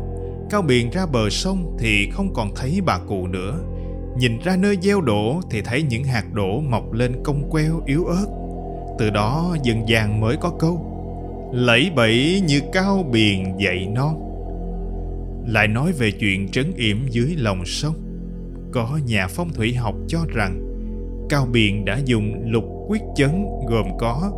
Cao 0.50 0.62
Biền 0.62 0.90
ra 0.90 1.07
bờ 1.07 1.30
sông 1.30 1.76
thì 1.78 2.11
không 2.12 2.35
còn 2.35 2.54
thấy 2.57 2.80
bà 2.87 2.99
cụ 2.99 3.26
nữa. 3.26 3.59
Nhìn 4.18 4.38
ra 4.38 4.56
nơi 4.56 4.76
gieo 4.82 5.00
đổ 5.00 5.40
thì 5.50 5.62
thấy 5.62 5.82
những 5.82 6.04
hạt 6.04 6.25
đổ 6.32 6.60
mọc 6.60 6.92
lên 6.92 7.12
cong 7.25 7.50
queo 7.50 7.82
yếu 7.87 8.04
ớt. 8.04 8.26
Từ 8.98 9.10
đó 9.10 9.56
dần 9.62 9.88
dàng 9.88 10.20
mới 10.20 10.37
có 10.37 10.50
câu 10.58 10.94
Lẫy 11.52 11.90
bẫy 11.96 12.42
như 12.46 12.60
cao 12.72 13.04
biền 13.12 13.56
dậy 13.58 13.87
non 13.87 14.20
Lại 15.46 15.68
nói 15.68 15.92
về 15.92 16.10
chuyện 16.10 16.48
trấn 16.48 16.72
yểm 16.76 16.96
dưới 17.10 17.34
lòng 17.37 17.62
sông 17.66 17.94
Có 18.72 18.98
nhà 19.06 19.26
phong 19.28 19.52
thủy 19.52 19.75
học 19.75 19.94
cho 20.08 20.18
rằng 20.34 20.64
Cao 21.28 21.46
Biền 21.52 21.84
đã 21.84 21.98
dùng 22.04 22.42
lục 22.44 22.64
quyết 22.88 23.02
chấn 23.16 23.44
gồm 23.68 23.87
có 23.98 24.32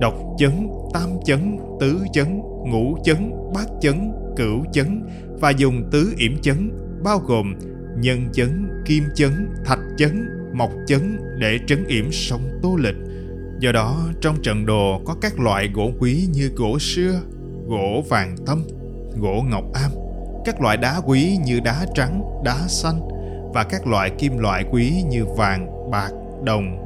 độc 0.00 0.14
chấn, 0.38 0.68
tam 0.94 1.08
chấn, 1.24 1.56
tứ 1.80 2.00
chấn, 2.12 2.40
ngũ 2.66 2.96
chấn, 3.04 3.30
bát 3.54 3.66
chấn, 3.80 4.12
cửu 4.36 4.64
chấn 4.72 5.02
và 5.40 5.50
dùng 5.50 5.82
tứ 5.90 6.14
yểm 6.18 6.40
chấn 6.42 6.70
bao 7.04 7.18
gồm 7.18 7.54
nhân 8.00 8.28
chấn, 8.32 8.68
kim 8.84 9.04
chấn, 9.14 9.48
thạch 9.64 9.78
chấn, 9.96 10.28
mộc 10.52 10.70
chấn 10.86 11.18
để 11.38 11.58
trấn 11.66 11.84
yểm 11.86 12.12
sông 12.12 12.40
Tô 12.62 12.76
Lịch. 12.76 12.96
Do 13.60 13.72
đó, 13.72 14.08
trong 14.20 14.36
trận 14.42 14.66
đồ 14.66 15.00
có 15.04 15.16
các 15.20 15.40
loại 15.40 15.70
gỗ 15.74 15.90
quý 15.98 16.28
như 16.32 16.50
gỗ 16.56 16.78
sưa, 16.78 17.20
gỗ 17.66 18.02
vàng 18.08 18.36
tâm, 18.46 18.64
gỗ 19.16 19.44
ngọc 19.50 19.64
am, 19.74 19.90
các 20.44 20.60
loại 20.60 20.76
đá 20.76 21.00
quý 21.06 21.38
như 21.44 21.60
đá 21.60 21.86
trắng, 21.94 22.22
đá 22.44 22.58
xanh 22.68 23.00
và 23.54 23.64
các 23.64 23.86
loại 23.86 24.10
kim 24.10 24.38
loại 24.38 24.64
quý 24.70 25.02
như 25.08 25.24
vàng, 25.36 25.90
bạc, 25.90 26.10
đồng. 26.44 26.84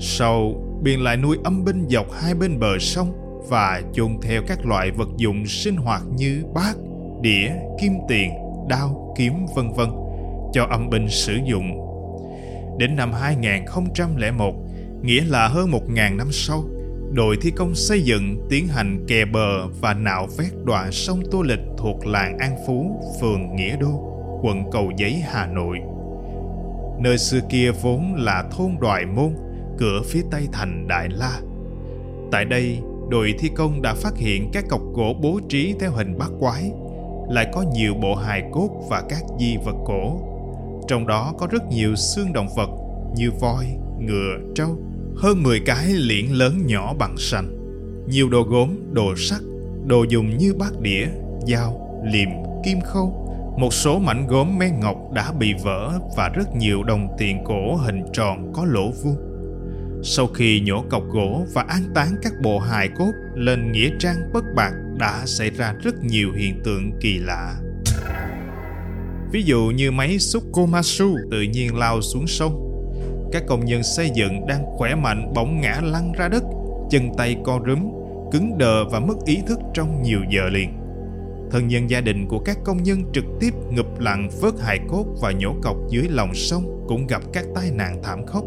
Sau, 0.00 0.54
Biên 0.82 1.00
lại 1.00 1.16
nuôi 1.16 1.38
âm 1.44 1.64
binh 1.64 1.86
dọc 1.88 2.12
hai 2.12 2.34
bên 2.34 2.58
bờ 2.58 2.78
sông 2.78 3.12
và 3.48 3.82
chôn 3.92 4.18
theo 4.22 4.42
các 4.48 4.66
loại 4.66 4.90
vật 4.90 5.08
dụng 5.16 5.46
sinh 5.46 5.76
hoạt 5.76 6.02
như 6.16 6.44
bát, 6.54 6.74
đĩa, 7.20 7.50
kim 7.80 7.92
tiền, 8.08 8.30
đao, 8.68 9.14
kiếm 9.18 9.32
vân 9.54 9.72
vân 9.72 9.88
cho 10.52 10.66
âm 10.70 10.90
binh 10.90 11.08
sử 11.08 11.38
dụng. 11.44 11.86
Đến 12.78 12.96
năm 12.96 13.12
2001, 13.12 14.54
nghĩa 15.02 15.24
là 15.24 15.48
hơn 15.48 15.70
một 15.70 15.90
ngàn 15.90 16.16
năm 16.16 16.28
sau, 16.32 16.64
đội 17.12 17.36
thi 17.40 17.50
công 17.50 17.74
xây 17.74 18.02
dựng 18.02 18.46
tiến 18.50 18.68
hành 18.68 19.04
kè 19.08 19.24
bờ 19.24 19.66
và 19.80 19.94
nạo 19.94 20.26
vét 20.38 20.52
đoạn 20.64 20.92
sông 20.92 21.22
Tô 21.30 21.42
Lịch 21.42 21.60
thuộc 21.78 22.06
làng 22.06 22.38
An 22.38 22.56
Phú, 22.66 23.00
phường 23.20 23.56
Nghĩa 23.56 23.76
Đô, 23.76 24.10
quận 24.42 24.70
Cầu 24.72 24.90
Giấy, 24.96 25.22
Hà 25.26 25.46
Nội. 25.46 25.78
Nơi 27.00 27.18
xưa 27.18 27.40
kia 27.50 27.70
vốn 27.82 28.14
là 28.14 28.44
thôn 28.50 28.70
Đoài 28.80 29.06
Môn, 29.06 29.34
cửa 29.78 30.02
phía 30.06 30.22
tây 30.30 30.48
thành 30.52 30.88
Đại 30.88 31.08
La. 31.08 31.40
Tại 32.32 32.44
đây, 32.44 32.78
đội 33.10 33.34
thi 33.38 33.48
công 33.56 33.82
đã 33.82 33.94
phát 33.94 34.16
hiện 34.16 34.50
các 34.52 34.64
cọc 34.68 34.80
gỗ 34.94 35.14
bố 35.22 35.40
trí 35.48 35.74
theo 35.80 35.90
hình 35.90 36.18
bát 36.18 36.30
quái, 36.40 36.70
lại 37.28 37.46
có 37.52 37.64
nhiều 37.74 37.94
bộ 37.94 38.14
hài 38.14 38.42
cốt 38.52 38.86
và 38.90 39.02
các 39.08 39.22
di 39.38 39.56
vật 39.64 39.76
cổ. 39.86 40.29
Trong 40.90 41.06
đó 41.06 41.34
có 41.38 41.46
rất 41.50 41.62
nhiều 41.70 41.94
xương 41.96 42.32
động 42.32 42.48
vật 42.56 42.70
như 43.16 43.30
voi, 43.40 43.66
ngựa, 43.98 44.38
trâu, 44.54 44.78
hơn 45.16 45.42
10 45.42 45.60
cái 45.66 45.86
liễn 45.86 46.26
lớn 46.26 46.66
nhỏ 46.66 46.94
bằng 46.98 47.16
sành, 47.18 47.56
nhiều 48.08 48.28
đồ 48.28 48.42
gốm, 48.42 48.70
đồ 48.92 49.16
sắt, 49.16 49.40
đồ 49.86 50.04
dùng 50.08 50.38
như 50.38 50.54
bát 50.54 50.80
đĩa, 50.80 51.06
dao, 51.48 52.00
liềm, 52.04 52.28
kim 52.64 52.80
khâu, 52.80 53.36
một 53.58 53.74
số 53.74 53.98
mảnh 53.98 54.26
gốm 54.26 54.58
men 54.58 54.80
ngọc 54.80 54.96
đã 55.14 55.32
bị 55.32 55.54
vỡ 55.64 55.98
và 56.16 56.28
rất 56.28 56.56
nhiều 56.56 56.82
đồng 56.82 57.08
tiền 57.18 57.44
cổ 57.44 57.76
hình 57.76 58.02
tròn 58.12 58.52
có 58.54 58.64
lỗ 58.64 58.90
vuông. 58.90 59.18
Sau 60.02 60.26
khi 60.26 60.60
nhổ 60.60 60.84
cọc 60.90 61.02
gỗ 61.08 61.46
và 61.54 61.64
an 61.68 61.82
táng 61.94 62.14
các 62.22 62.32
bộ 62.42 62.58
hài 62.58 62.88
cốt 62.88 63.12
lên 63.34 63.72
nghĩa 63.72 63.90
trang 63.98 64.16
bất 64.32 64.44
bạc 64.56 64.72
đã 64.98 65.22
xảy 65.26 65.50
ra 65.50 65.72
rất 65.72 65.94
nhiều 66.04 66.32
hiện 66.32 66.60
tượng 66.64 66.90
kỳ 67.00 67.18
lạ. 67.18 67.56
Ví 69.32 69.42
dụ 69.42 69.72
như 69.74 69.90
máy 69.90 70.18
xúc 70.18 70.42
Komatsu 70.52 71.16
tự 71.30 71.42
nhiên 71.42 71.76
lao 71.76 72.00
xuống 72.00 72.26
sông. 72.26 72.66
Các 73.32 73.42
công 73.46 73.64
nhân 73.64 73.82
xây 73.82 74.10
dựng 74.14 74.46
đang 74.46 74.64
khỏe 74.64 74.94
mạnh 74.94 75.32
bỗng 75.34 75.60
ngã 75.60 75.80
lăn 75.82 76.12
ra 76.12 76.28
đất, 76.28 76.42
chân 76.90 77.02
tay 77.16 77.36
co 77.44 77.60
rúm, 77.66 77.90
cứng 78.32 78.58
đờ 78.58 78.88
và 78.88 79.00
mất 79.00 79.14
ý 79.24 79.38
thức 79.46 79.58
trong 79.74 80.02
nhiều 80.02 80.20
giờ 80.30 80.42
liền. 80.52 80.70
Thân 81.50 81.68
nhân 81.68 81.90
gia 81.90 82.00
đình 82.00 82.28
của 82.28 82.38
các 82.38 82.58
công 82.64 82.82
nhân 82.82 83.02
trực 83.12 83.24
tiếp 83.40 83.54
ngụp 83.70 84.00
lặn 84.00 84.28
vớt 84.40 84.54
hài 84.60 84.78
cốt 84.88 85.06
và 85.20 85.32
nhổ 85.32 85.54
cọc 85.62 85.76
dưới 85.90 86.08
lòng 86.08 86.34
sông 86.34 86.84
cũng 86.88 87.06
gặp 87.06 87.22
các 87.32 87.44
tai 87.54 87.70
nạn 87.70 88.02
thảm 88.02 88.26
khốc. 88.26 88.44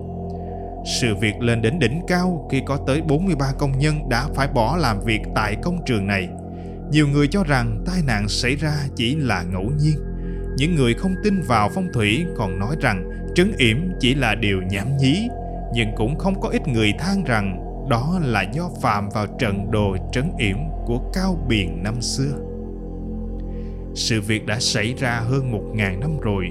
Sự 1.02 1.16
việc 1.22 1.34
lên 1.40 1.62
đến 1.62 1.80
đỉnh 1.80 2.02
cao 2.08 2.48
khi 2.52 2.62
có 2.66 2.78
tới 2.88 3.02
43 3.02 3.52
công 3.60 3.80
nhân 3.80 4.10
đã 4.10 4.28
phải 4.36 4.48
bỏ 4.48 4.78
làm 4.78 5.00
việc 5.06 5.20
tại 5.36 5.56
công 5.63 5.80
trường 5.86 6.08
này. 6.08 6.30
Nhiều 6.92 7.08
người 7.08 7.28
cho 7.28 7.44
rằng 7.44 7.84
tai 7.86 8.02
nạn 8.08 8.28
xảy 8.28 8.56
ra 8.56 8.74
chỉ 8.96 9.16
là 9.16 9.44
ngẫu 9.44 9.72
nhiên. 9.80 9.96
Những 10.57 10.75
người 10.75 10.93
không 10.93 11.15
tin 11.24 11.41
vào 11.41 11.69
phong 11.69 11.93
thủy 11.93 12.25
còn 12.38 12.60
nói 12.60 12.75
rằng 12.81 13.10
trấn 13.36 13.51
yểm 13.57 13.77
chỉ 14.00 14.15
là 14.15 14.36
điều 14.36 14.62
nhảm 14.62 14.98
nhí, 14.98 15.27
nhưng 15.74 15.88
cũng 15.95 16.17
không 16.17 16.41
có 16.41 16.50
ít 16.50 16.67
người 16.67 16.93
than 17.00 17.24
rằng 17.24 17.60
đó 17.89 18.19
là 18.24 18.41
do 18.41 18.69
phạm 18.81 19.10
vào 19.10 19.27
trận 19.39 19.72
đồ 19.72 19.98
trấn 20.12 20.31
yểm 20.38 20.57
của 20.86 21.00
Cao 21.13 21.45
Biền 21.48 21.83
năm 21.83 22.01
xưa. 22.01 22.39
Sự 23.95 24.22
việc 24.22 24.45
đã 24.45 24.60
xảy 24.60 24.93
ra 24.93 25.19
hơn 25.29 25.51
một 25.51 25.63
ngàn 25.74 26.00
năm 26.00 26.19
rồi. 26.19 26.45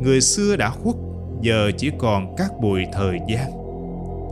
Người 0.00 0.20
xưa 0.20 0.56
đã 0.56 0.70
khuất 0.70 0.96
giờ 1.40 1.70
chỉ 1.76 1.90
còn 1.98 2.36
các 2.36 2.50
bụi 2.60 2.84
thời 2.92 3.18
gian 3.28 3.62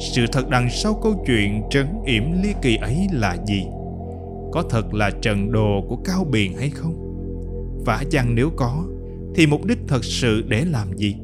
sự 0.00 0.26
thật 0.32 0.48
đằng 0.50 0.70
sau 0.70 0.94
câu 1.02 1.24
chuyện 1.26 1.62
trấn 1.70 1.86
yểm 2.06 2.42
ly 2.42 2.54
kỳ 2.62 2.76
ấy 2.76 3.08
là 3.12 3.36
gì 3.46 3.66
có 4.52 4.64
thật 4.70 4.94
là 4.94 5.10
trận 5.22 5.52
đồ 5.52 5.84
của 5.88 5.96
cao 6.04 6.24
biền 6.24 6.52
hay 6.58 6.70
không 6.70 7.09
và 7.84 8.04
chăng 8.10 8.34
nếu 8.34 8.50
có, 8.56 8.84
thì 9.34 9.46
mục 9.46 9.64
đích 9.64 9.78
thật 9.88 10.04
sự 10.04 10.42
để 10.48 10.64
làm 10.64 10.96
gì? 10.96 11.16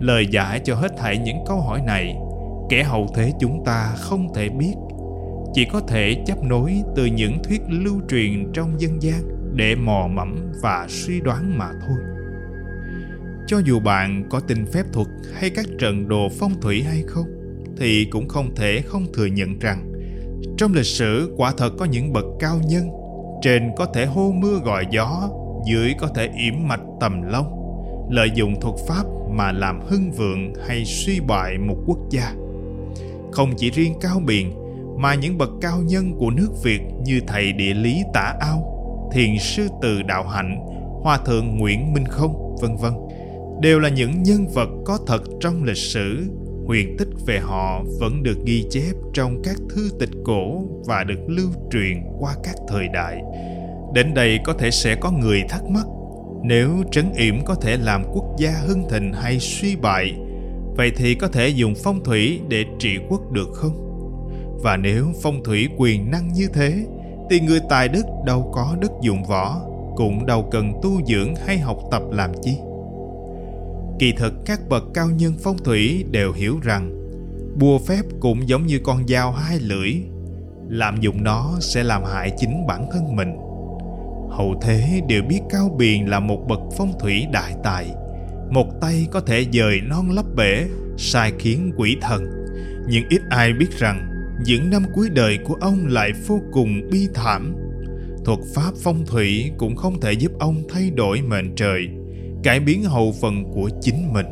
Lời 0.00 0.26
giải 0.30 0.60
cho 0.64 0.74
hết 0.74 0.92
thảy 0.98 1.18
những 1.18 1.36
câu 1.46 1.60
hỏi 1.60 1.82
này, 1.86 2.16
kẻ 2.70 2.82
hậu 2.82 3.06
thế 3.14 3.32
chúng 3.40 3.64
ta 3.64 3.94
không 3.98 4.34
thể 4.34 4.48
biết. 4.48 4.74
Chỉ 5.52 5.64
có 5.72 5.80
thể 5.80 6.24
chấp 6.26 6.42
nối 6.42 6.82
từ 6.96 7.06
những 7.06 7.38
thuyết 7.44 7.60
lưu 7.68 8.00
truyền 8.08 8.52
trong 8.52 8.80
dân 8.80 9.02
gian 9.02 9.22
để 9.54 9.74
mò 9.74 10.08
mẫm 10.10 10.52
và 10.62 10.86
suy 10.88 11.20
đoán 11.20 11.58
mà 11.58 11.70
thôi. 11.86 11.98
Cho 13.46 13.58
dù 13.58 13.80
bạn 13.80 14.24
có 14.30 14.40
tin 14.40 14.66
phép 14.66 14.86
thuật 14.92 15.06
hay 15.34 15.50
các 15.50 15.66
trận 15.78 16.08
đồ 16.08 16.28
phong 16.38 16.60
thủy 16.60 16.82
hay 16.82 17.02
không, 17.06 17.26
thì 17.76 18.04
cũng 18.10 18.28
không 18.28 18.54
thể 18.54 18.82
không 18.86 19.06
thừa 19.12 19.26
nhận 19.26 19.58
rằng, 19.58 19.92
trong 20.56 20.74
lịch 20.74 20.86
sử 20.86 21.34
quả 21.36 21.52
thật 21.56 21.70
có 21.78 21.84
những 21.84 22.12
bậc 22.12 22.24
cao 22.40 22.60
nhân 22.68 22.88
trên 23.42 23.70
có 23.76 23.86
thể 23.86 24.06
hô 24.06 24.32
mưa 24.32 24.58
gọi 24.64 24.86
gió 24.90 25.30
dưới 25.66 25.94
có 25.98 26.08
thể 26.14 26.28
yểm 26.44 26.68
mạch 26.68 26.80
tầm 27.00 27.22
long, 27.22 27.60
lợi 28.10 28.30
dụng 28.34 28.60
thuật 28.60 28.74
pháp 28.88 29.04
mà 29.30 29.52
làm 29.52 29.80
hưng 29.86 30.10
vượng 30.10 30.52
hay 30.68 30.84
suy 30.84 31.20
bại 31.20 31.58
một 31.58 31.76
quốc 31.86 31.98
gia. 32.10 32.34
Không 33.32 33.50
chỉ 33.56 33.70
riêng 33.70 33.94
cao 34.00 34.20
biền 34.26 34.46
mà 34.98 35.14
những 35.14 35.38
bậc 35.38 35.50
cao 35.60 35.82
nhân 35.82 36.12
của 36.18 36.30
nước 36.30 36.48
việt 36.62 36.80
như 37.04 37.20
thầy 37.26 37.52
địa 37.52 37.74
lý 37.74 38.02
tả 38.14 38.34
ao, 38.40 38.66
thiền 39.12 39.38
sư 39.38 39.68
từ 39.82 40.02
đạo 40.02 40.24
hạnh, 40.24 40.60
hòa 41.02 41.18
thượng 41.26 41.58
nguyễn 41.58 41.92
minh 41.92 42.04
không, 42.08 42.56
vân 42.60 42.76
vân, 42.76 42.92
đều 43.60 43.78
là 43.78 43.88
những 43.88 44.22
nhân 44.22 44.46
vật 44.54 44.68
có 44.84 44.98
thật 45.06 45.22
trong 45.40 45.64
lịch 45.64 45.76
sử. 45.76 46.24
Huyền 46.66 46.96
tích 46.98 47.08
về 47.26 47.38
họ 47.38 47.82
vẫn 48.00 48.22
được 48.22 48.38
ghi 48.44 48.66
chép 48.70 48.92
trong 49.14 49.42
các 49.44 49.56
thư 49.74 49.90
tịch 50.00 50.10
cổ 50.24 50.62
và 50.86 51.04
được 51.04 51.20
lưu 51.28 51.48
truyền 51.72 52.02
qua 52.18 52.34
các 52.42 52.54
thời 52.68 52.88
đại 52.88 53.22
đến 53.94 54.14
đây 54.14 54.38
có 54.44 54.52
thể 54.52 54.70
sẽ 54.70 54.94
có 54.94 55.10
người 55.10 55.42
thắc 55.48 55.64
mắc, 55.64 55.86
nếu 56.42 56.70
trấn 56.92 57.12
yểm 57.16 57.44
có 57.44 57.54
thể 57.54 57.76
làm 57.76 58.04
quốc 58.12 58.24
gia 58.38 58.50
hưng 58.50 58.88
thịnh 58.90 59.12
hay 59.12 59.38
suy 59.40 59.76
bại, 59.76 60.14
vậy 60.76 60.92
thì 60.96 61.14
có 61.14 61.28
thể 61.28 61.48
dùng 61.48 61.74
phong 61.84 62.04
thủy 62.04 62.40
để 62.48 62.64
trị 62.78 62.98
quốc 63.08 63.32
được 63.32 63.48
không? 63.54 63.86
Và 64.62 64.76
nếu 64.76 65.06
phong 65.22 65.44
thủy 65.44 65.68
quyền 65.76 66.10
năng 66.10 66.32
như 66.32 66.48
thế, 66.54 66.86
thì 67.30 67.40
người 67.40 67.60
tài 67.68 67.88
đức 67.88 68.02
đâu 68.24 68.50
có 68.54 68.76
đức 68.80 68.90
dụng 69.02 69.24
võ, 69.24 69.60
cũng 69.96 70.26
đâu 70.26 70.48
cần 70.50 70.72
tu 70.82 71.00
dưỡng 71.06 71.34
hay 71.46 71.58
học 71.58 71.78
tập 71.90 72.02
làm 72.10 72.30
chi? 72.42 72.56
Kỳ 73.98 74.12
thực, 74.12 74.34
các 74.46 74.60
bậc 74.68 74.84
cao 74.94 75.10
nhân 75.10 75.34
phong 75.42 75.58
thủy 75.58 76.04
đều 76.10 76.32
hiểu 76.32 76.58
rằng 76.62 76.96
bùa 77.58 77.78
phép 77.78 78.02
cũng 78.20 78.48
giống 78.48 78.66
như 78.66 78.80
con 78.84 79.08
dao 79.08 79.32
hai 79.32 79.58
lưỡi 79.58 79.94
làm 80.68 81.00
dụng 81.00 81.24
nó 81.24 81.56
sẽ 81.60 81.82
làm 81.82 82.04
hại 82.04 82.32
chính 82.38 82.66
bản 82.66 82.86
thân 82.92 83.16
mình 83.16 83.49
hậu 84.30 84.60
thế 84.62 85.00
đều 85.08 85.22
biết 85.22 85.40
cao 85.50 85.74
biền 85.78 86.06
là 86.06 86.20
một 86.20 86.44
bậc 86.48 86.60
phong 86.76 86.92
thủy 87.00 87.26
đại 87.32 87.54
tài. 87.62 87.86
Một 88.50 88.66
tay 88.80 89.06
có 89.10 89.20
thể 89.20 89.46
dời 89.52 89.80
non 89.80 90.10
lấp 90.10 90.26
bể 90.36 90.68
sai 90.96 91.32
khiến 91.38 91.72
quỷ 91.76 91.96
thần. 92.00 92.24
Nhưng 92.88 93.08
ít 93.08 93.20
ai 93.30 93.52
biết 93.52 93.78
rằng 93.78 94.06
những 94.44 94.70
năm 94.70 94.82
cuối 94.94 95.08
đời 95.10 95.38
của 95.44 95.54
ông 95.60 95.86
lại 95.86 96.10
vô 96.26 96.40
cùng 96.52 96.90
bi 96.90 97.08
thảm. 97.14 97.54
Thuật 98.24 98.38
pháp 98.54 98.72
phong 98.82 99.06
thủy 99.06 99.50
cũng 99.58 99.76
không 99.76 100.00
thể 100.00 100.12
giúp 100.12 100.32
ông 100.38 100.62
thay 100.68 100.90
đổi 100.90 101.22
mệnh 101.22 101.54
trời 101.54 101.88
cải 102.44 102.60
biến 102.60 102.82
hậu 102.82 103.14
phần 103.20 103.44
của 103.54 103.70
chính 103.80 104.12
mình. 104.12 104.26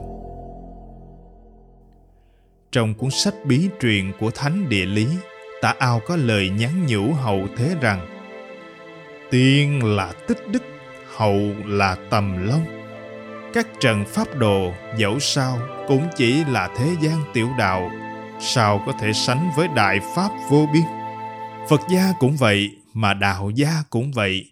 Trong 2.73 2.95
cuốn 2.95 3.11
sách 3.11 3.35
bí 3.47 3.69
truyền 3.81 4.13
của 4.21 4.31
Thánh 4.31 4.69
Địa 4.69 4.87
Lý, 4.87 5.07
Tả 5.63 5.75
Ao 5.79 6.01
có 6.07 6.17
lời 6.17 6.51
nhắn 6.51 6.87
nhủ 6.87 7.13
hậu 7.13 7.47
thế 7.57 7.75
rằng 7.81 8.18
Tiên 9.31 9.97
là 9.97 10.13
tích 10.29 10.49
đức, 10.51 10.63
hậu 11.17 11.41
là 11.65 11.97
tầm 12.11 12.47
long. 12.47 12.65
Các 13.55 13.67
trận 13.81 14.05
pháp 14.05 14.37
đồ 14.37 14.73
dẫu 14.97 15.19
sao 15.19 15.59
cũng 15.89 16.09
chỉ 16.17 16.45
là 16.45 16.69
thế 16.77 16.97
gian 17.01 17.23
tiểu 17.35 17.49
đạo, 17.59 17.91
sao 18.41 18.83
có 18.87 18.93
thể 19.01 19.13
sánh 19.13 19.51
với 19.57 19.69
đại 19.69 20.01
pháp 20.15 20.31
vô 20.51 20.69
biên. 20.73 20.83
Phật 21.69 21.81
gia 21.91 22.13
cũng 22.19 22.37
vậy, 22.37 22.71
mà 22.95 23.15
đạo 23.15 23.51
gia 23.55 23.71
cũng 23.91 24.13
vậy. 24.13 24.45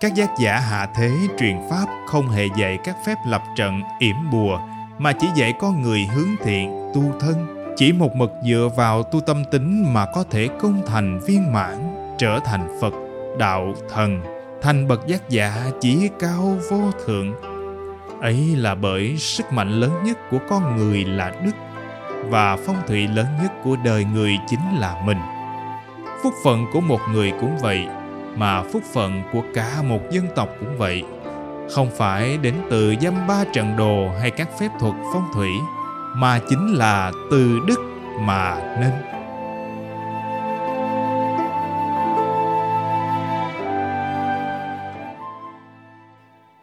Các 0.00 0.14
giác 0.14 0.30
giả 0.38 0.58
hạ 0.58 0.88
thế 0.96 1.10
truyền 1.38 1.56
pháp 1.70 1.86
không 2.06 2.28
hề 2.28 2.46
dạy 2.58 2.78
các 2.84 2.96
phép 3.06 3.16
lập 3.26 3.42
trận, 3.56 3.82
yểm 3.98 4.30
bùa, 4.30 4.60
mà 4.98 5.12
chỉ 5.12 5.26
dạy 5.34 5.52
con 5.60 5.82
người 5.82 6.06
hướng 6.14 6.36
thiện, 6.44 6.90
tu 6.94 7.02
thân. 7.20 7.46
Chỉ 7.76 7.92
một 7.92 8.16
mực 8.16 8.30
dựa 8.48 8.68
vào 8.76 9.02
tu 9.02 9.20
tâm 9.20 9.42
tính 9.50 9.94
mà 9.94 10.06
có 10.14 10.24
thể 10.30 10.48
công 10.60 10.82
thành 10.86 11.20
viên 11.26 11.52
mãn, 11.52 11.76
trở 12.18 12.38
thành 12.44 12.78
Phật, 12.80 12.94
đạo, 13.38 13.74
thần, 13.88 14.20
thành 14.62 14.88
bậc 14.88 15.06
giác 15.06 15.28
giả 15.28 15.70
chỉ 15.80 16.08
cao 16.18 16.56
vô 16.70 16.90
thượng. 17.06 17.34
Ấy 18.20 18.56
là 18.56 18.74
bởi 18.74 19.16
sức 19.16 19.52
mạnh 19.52 19.70
lớn 19.80 19.92
nhất 20.04 20.18
của 20.30 20.38
con 20.48 20.76
người 20.76 21.04
là 21.04 21.32
đức, 21.44 21.52
và 22.28 22.56
phong 22.66 22.82
thủy 22.86 23.08
lớn 23.08 23.26
nhất 23.42 23.52
của 23.64 23.76
đời 23.84 24.04
người 24.04 24.38
chính 24.48 24.78
là 24.78 25.02
mình. 25.04 25.18
Phúc 26.22 26.32
phận 26.44 26.66
của 26.72 26.80
một 26.80 27.00
người 27.12 27.32
cũng 27.40 27.58
vậy, 27.58 27.86
mà 28.36 28.62
phúc 28.62 28.82
phận 28.92 29.22
của 29.32 29.42
cả 29.54 29.82
một 29.82 30.00
dân 30.10 30.26
tộc 30.34 30.48
cũng 30.60 30.78
vậy 30.78 31.04
không 31.74 31.90
phải 31.96 32.38
đến 32.38 32.54
từ 32.70 32.94
dăm 33.00 33.26
ba 33.26 33.44
trận 33.52 33.76
đồ 33.76 34.10
hay 34.20 34.30
các 34.30 34.48
phép 34.60 34.68
thuật 34.80 34.94
phong 35.12 35.28
thủy 35.34 35.50
mà 36.14 36.40
chính 36.48 36.74
là 36.74 37.12
từ 37.30 37.60
đức 37.66 37.80
mà 38.20 38.76
nên 38.80 38.92